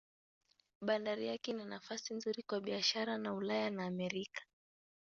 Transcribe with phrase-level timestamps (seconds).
[0.81, 4.41] Bandari yake ina nafasi nzuri kwa biashara na Ulaya na Amerika.